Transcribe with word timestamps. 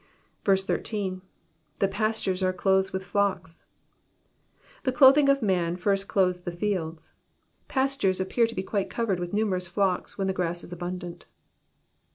13. 0.45 1.17
^* 1.21 1.21
The 1.77 1.87
pastures 1.87 2.41
are 2.41 2.51
clothed 2.51 2.91
with 2.91 3.11
Jheks.'" 3.13 3.61
The 4.81 4.91
clothing 4.91 5.29
of 5.29 5.43
man 5.43 5.75
first 5.75 6.07
clothes 6.07 6.41
the 6.41 6.51
fields, 6.51 7.13
rastures 7.69 8.19
appear 8.19 8.47
to 8.47 8.55
be 8.55 8.63
quite 8.63 8.89
covered 8.89 9.19
with 9.19 9.31
numerous 9.31 9.67
flocks 9.67 10.17
when 10.17 10.25
the 10.25 10.33
grass 10.33 10.63
is 10.63 10.73
abundant. 10.73 11.27